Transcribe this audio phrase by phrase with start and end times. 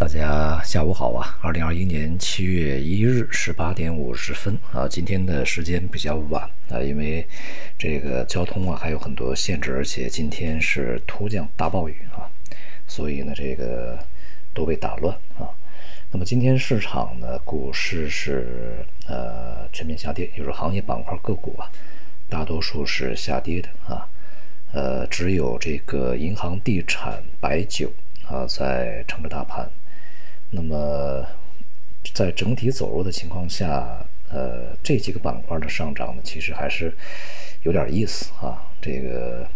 [0.00, 1.38] 大家下午好啊！
[1.42, 7.28] 二零二一年七月一日十八点五十分啊，今天的时间比较晚啊，因为
[7.76, 12.24] 这个交通啊还有很多限制，而且今天是突降大暴雨啊，
[12.88, 13.98] 所以呢这个
[14.54, 15.44] 都被打乱啊。
[16.10, 21.70] 那么今天市场呢，股市是呃全面下跌，就是行业板块个股啊，
[22.26, 24.08] 大多数是下跌的啊，
[24.72, 27.92] 呃，只有这个银行、地产、白酒
[28.26, 29.70] 啊在撑着大盘。
[30.52, 31.24] 那么，
[32.12, 36.92] 在整体走弱的情况下，呃，这几个板块的上涨呢，其实还是
[37.62, 38.66] 有点意思啊。
[38.82, 39.46] 这个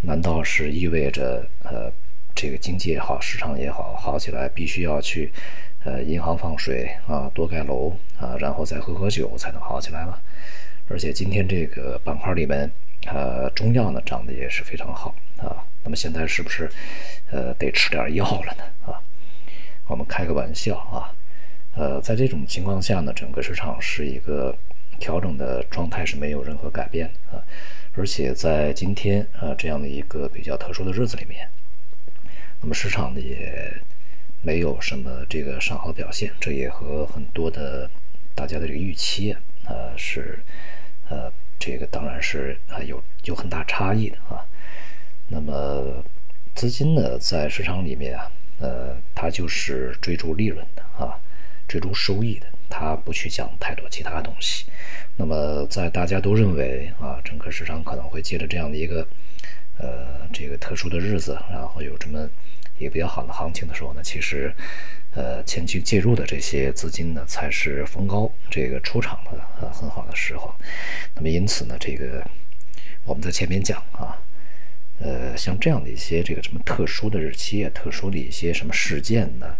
[0.00, 1.92] 难道是意味着呃，
[2.34, 5.30] 这个经济也好，市场也好，好起来必须要去
[5.84, 10.18] 呃银行放水啊，多盖楼啊，然后再喝喝酒才能好起来吗？
[10.88, 12.70] 而且今天这个板块里面，
[13.06, 15.64] 呃，中药呢涨得也是非常好啊。
[15.82, 16.70] 那么现在是不是
[17.30, 18.64] 呃得吃点药了呢？
[18.86, 19.00] 啊？
[19.86, 21.12] 我们开个玩笑啊，
[21.76, 24.56] 呃，在这种情况下呢，整个市场是一个
[24.98, 27.44] 调整的状态，是没有任何改变的啊。
[27.94, 31.48] 而且在今天啊这样的一个比较特殊的日子里面，
[32.62, 33.72] 那么市场呢也
[34.42, 37.88] 没有什么这个上好的表现，这也和很多的
[38.34, 39.32] 大家的这个预期
[39.64, 40.38] 啊是
[41.10, 44.44] 呃这个当然是啊有有很大差异的啊。
[45.28, 46.02] 那么
[46.54, 48.30] 资金呢在市场里面啊。
[48.60, 51.18] 呃，他就是追逐利润的啊，
[51.66, 54.66] 追逐收益的，他不去讲太多其他东西。
[55.16, 59.06] 那么，在大家都认为啊，整个市场可能会借着这样的一个
[59.78, 62.28] 呃这个特殊的日子，然后有这么
[62.78, 64.54] 一个比较好的行情的时候呢，其实
[65.14, 70.54] 呃前期介入的这些资金呢，才是逢高这个出场的呃很好的时候。
[71.14, 72.24] 那么，因此呢，这个
[73.04, 74.16] 我们在前面讲啊。
[75.04, 79.54] 呃，像这样的一些这个什么特殊的日期啊，特殊的一些什么事件呢？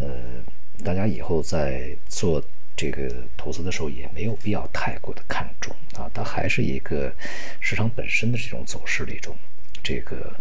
[0.00, 0.08] 呃，
[0.84, 2.44] 大家以后在做
[2.76, 6.10] 这个投资的时候，也没有必要太过的看重啊。
[6.12, 7.10] 它还是一个
[7.58, 9.34] 市场本身的这种走势的一种
[9.82, 10.36] 这个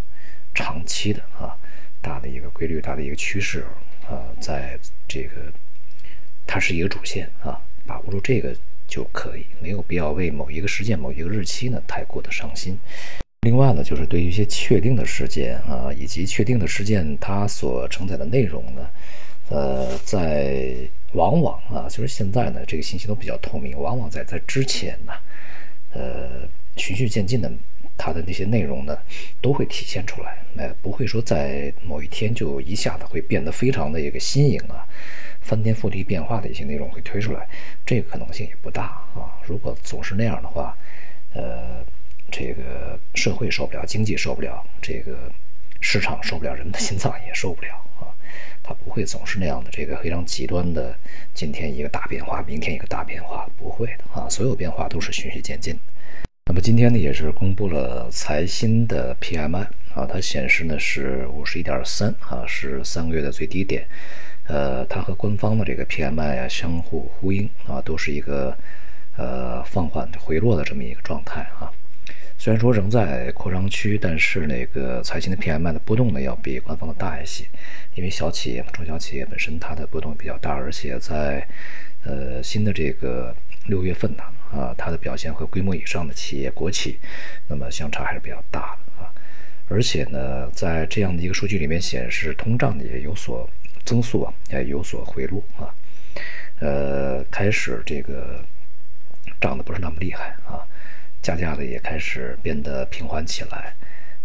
[0.53, 1.55] 长期的啊
[2.01, 3.65] 大的一个规律、大的一个趋势
[4.09, 5.49] 啊，在这个
[6.45, 8.53] 它是一个主线啊，把握住这个
[8.85, 12.77] 就可以，没有必要为某一个事件、某一个日期呢太过的上心。
[13.45, 18.89] 另外呢，就是对于一些确定的事件啊，以及确定的事件它所承载的内容呢，
[19.49, 20.73] 呃，在
[21.13, 25.13] 往往啊，就是现在呢，这个信息都比较透明，往往在在之前呢，
[25.93, 27.51] 呃，循序渐进的，
[27.95, 28.97] 它的那些内容呢，
[29.41, 34.83] 都会体现出来，呃，不会说在某一天就一下子会变得非常的一个新颖啊，
[35.41, 37.47] 翻天覆地变化的一些内容会推出来，
[37.85, 39.37] 这个可能性也不大啊。
[39.45, 40.75] 如果总是那样的话，
[41.35, 41.85] 呃。
[42.31, 45.31] 这个社会受不了，经济受不了，这个
[45.79, 47.69] 市场受不了，人们的心脏也受不了
[47.99, 48.11] 啊！
[48.63, 50.95] 它不会总是那样的，这个非常极端的，
[51.33, 54.27] 今天一个大变化，明天一个大变化，不会的啊！
[54.27, 55.77] 所有变化都是循序渐进。
[56.47, 63.87] 那么今天呢，也是公布了财新的 PMI 啊，它显示呢是五十一点三啊，是三个月的最低点。
[64.47, 68.55] 呃，它和官方的这个 PMI 啊相互呼应啊，都是一个
[69.17, 71.71] 呃放缓回落的这么一个状态啊。
[72.45, 77.43] 虽然说仍在扩张区，但是那个财新的 PMI 的波动呢，要比官方的大一些。
[77.95, 81.43] 因为小企业、中小企业本身它的波动比较大，而且在
[82.03, 83.35] 呃新的这个
[83.65, 86.99] 六月份呢，啊，它的表现和规模以上的企业、国企，
[87.47, 89.09] 那么相差还是比较大的啊。
[89.67, 93.49] 而且呢，在这样的一个数据里面显示，通胀也有所
[93.83, 95.73] 增速啊，也有所回落啊，
[96.59, 98.39] 呃，开始这个
[99.41, 100.61] 涨得不是那么厉害啊。
[101.25, 103.73] 价价的也开始变得平缓起来，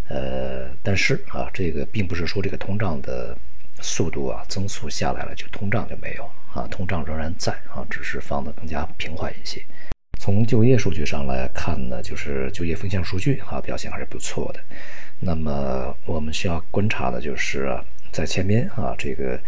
[0.09, 3.35] 呃，但是啊，这个并不是说这个通胀的
[3.81, 9.65] 速度啊增速下来了，就通胀就没有啊，通胀仍然在啊，只是放得更加平缓一些。
[10.19, 14.61] 从就业数据上来看呢，就是就业风向数据啊表现还是不错的。
[15.21, 17.75] 那么我们需要观察的就是
[18.13, 19.41] 在前面啊这个。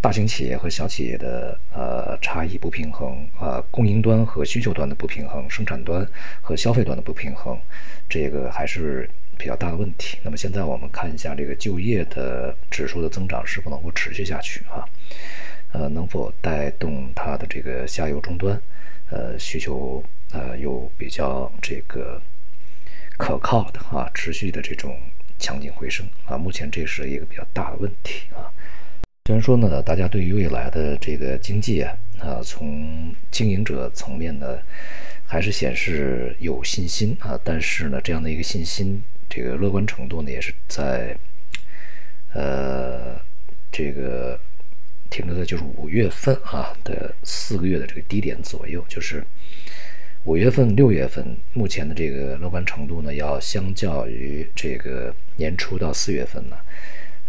[0.00, 6.06] 大型企业和小企业的呃差异不平衡啊，供应端和需求端的不平衡，生产端
[6.42, 7.58] 和消费端的不平衡，
[8.06, 9.08] 这个还是
[9.38, 10.18] 比较大的问题。
[10.22, 14.84] 那么现在我们看一下这个就业的指数的增长是否能够持续下去啊？
[15.72, 18.60] 呃，能否带动它的这个下游终端
[19.08, 22.20] 呃需求呃有比较这个
[23.16, 25.00] 可靠的啊持续的这种
[25.44, 26.38] 强劲回升啊？
[26.38, 28.48] 目前这是一个比较大的问题啊。
[29.26, 34.58] 虽然说呢，大家对于未来的这个经济啊，啊，从经营者层面呢，
[35.26, 41.14] 还是显示有信心啊，但是呢，这样的一个信心，这个乐观程度呢，也是在，
[42.32, 43.20] 呃，
[43.70, 44.40] 这个
[45.10, 49.22] 停留在就是五月份啊的四个月的这个低点左右，就是
[50.24, 56.56] 五月份、六月份目前的这个乐观程度呢，要相较于这个年初到四月份呢，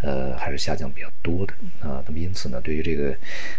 [0.00, 2.02] 呃，还是下降比较多的啊。
[2.06, 3.14] 那么因此呢，对于这个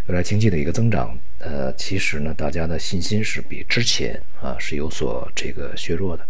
[0.08, 6.26] 未来经济的一个增长，呃，其实呢，大家的信心是比之前啊是有所这个削弱的。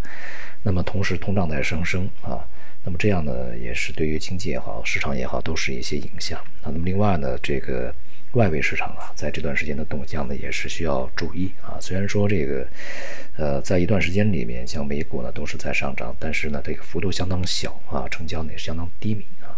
[0.63, 2.45] 那么同时通胀在上升啊。
[2.83, 6.65] 那么这样呢，也是对于经济也好，市场也好，都是一些影响啊。
[6.65, 7.93] 那么另外呢，这个
[8.33, 11.77] 外围市场啊，在这段时间的动向呢，也是需要注意啊。
[11.79, 12.67] 虽然说这个，
[13.37, 19.57] 呃，在一段时间里面，像美股呢都是在上涨，但是呢，这个幅度相当小啊，成交呢也是相当低迷啊。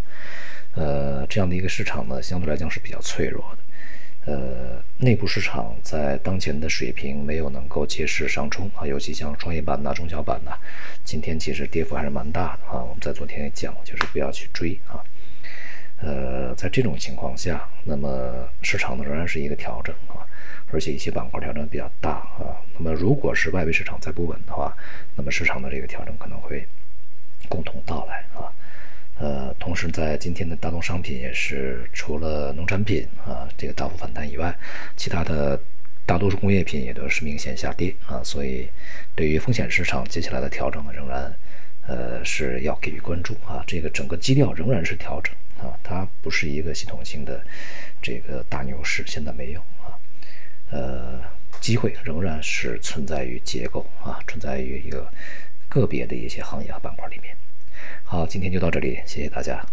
[0.76, 3.58] 呃，这样的一个市场呢，相对来讲是比较脆弱的。
[4.26, 10.52] 呃，内部市场在当前的水平没有能够借势上冲啊，尤其像创业板呐、中小板呐，
[11.04, 12.84] 今天其实跌幅还是蛮大的啊。
[12.84, 15.02] 我们在昨天也讲，就是不要去追啊。
[16.02, 20.24] 呃，在这种情况下，那么市场呢仍然是一个调整啊，
[20.72, 22.56] 而且一些板块调整比较大啊。
[22.74, 24.74] 那么如果是外围市场再不稳的话，
[25.14, 26.66] 那么市场的这个调整可能会
[27.48, 28.48] 共同到来啊。
[29.18, 34.56] 呃，同时在今天的大宗商品也是除了农产品啊这个大幅反弹以外，
[34.96, 35.60] 其他的
[36.06, 38.66] 大多数工业品也都是明显下跌啊，所以
[39.14, 41.34] 对于风险市场接下来的调整呢，仍然
[41.86, 43.62] 呃是要给予关注啊。
[43.66, 47.44] 这个整个基调仍然是调整啊，它不是一个系统性的
[48.00, 49.92] 这个大牛市，现在没有啊。
[50.70, 51.20] 呃，
[51.60, 55.12] 机会仍然是存在于结构啊，存在于一个
[55.68, 57.36] 个别的一些行业和板块里面。
[58.04, 59.64] 好，今天就到这里，谢谢大家。